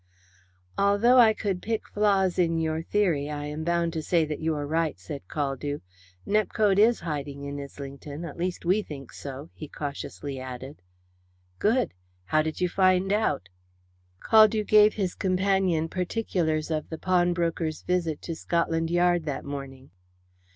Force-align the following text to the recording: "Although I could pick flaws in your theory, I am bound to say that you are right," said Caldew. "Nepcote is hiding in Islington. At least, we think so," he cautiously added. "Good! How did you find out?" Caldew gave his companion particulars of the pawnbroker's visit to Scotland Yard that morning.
"Although 0.79 1.19
I 1.19 1.35
could 1.35 1.61
pick 1.61 1.87
flaws 1.87 2.39
in 2.39 2.57
your 2.57 2.81
theory, 2.81 3.29
I 3.29 3.45
am 3.45 3.63
bound 3.63 3.93
to 3.93 4.01
say 4.01 4.25
that 4.25 4.39
you 4.39 4.55
are 4.55 4.65
right," 4.65 4.99
said 4.99 5.27
Caldew. 5.27 5.81
"Nepcote 6.25 6.79
is 6.79 7.01
hiding 7.01 7.43
in 7.43 7.59
Islington. 7.59 8.25
At 8.25 8.35
least, 8.35 8.65
we 8.65 8.81
think 8.81 9.13
so," 9.13 9.51
he 9.53 9.67
cautiously 9.67 10.39
added. 10.39 10.81
"Good! 11.59 11.93
How 12.23 12.41
did 12.41 12.59
you 12.59 12.67
find 12.67 13.13
out?" 13.13 13.49
Caldew 14.19 14.63
gave 14.65 14.95
his 14.95 15.13
companion 15.13 15.87
particulars 15.87 16.71
of 16.71 16.89
the 16.89 16.97
pawnbroker's 16.97 17.83
visit 17.83 18.23
to 18.23 18.35
Scotland 18.35 18.89
Yard 18.89 19.25
that 19.25 19.45
morning. 19.45 19.91